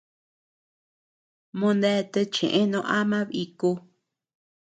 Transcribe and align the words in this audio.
Moneatea 1.59 2.29
cheʼë 2.33 2.61
no 2.71 2.79
ama 2.99 3.19
bíku. 3.29 3.69